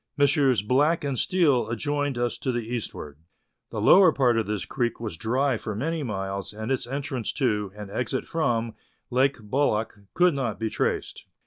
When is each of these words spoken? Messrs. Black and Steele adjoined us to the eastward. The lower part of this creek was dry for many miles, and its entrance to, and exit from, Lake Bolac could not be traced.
Messrs. 0.17 0.63
Black 0.63 1.03
and 1.03 1.15
Steele 1.15 1.69
adjoined 1.69 2.17
us 2.17 2.39
to 2.39 2.51
the 2.51 2.65
eastward. 2.67 3.19
The 3.69 3.79
lower 3.79 4.11
part 4.11 4.35
of 4.35 4.47
this 4.47 4.65
creek 4.65 4.99
was 4.99 5.15
dry 5.15 5.57
for 5.57 5.75
many 5.75 6.01
miles, 6.01 6.53
and 6.53 6.71
its 6.71 6.87
entrance 6.87 7.31
to, 7.33 7.71
and 7.75 7.91
exit 7.91 8.25
from, 8.27 8.73
Lake 9.11 9.37
Bolac 9.39 9.91
could 10.15 10.33
not 10.33 10.59
be 10.59 10.71
traced. 10.71 11.25